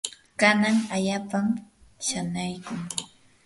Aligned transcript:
kan 0.41 0.59
allaapam 0.95 1.47
shanaykun. 2.05 2.81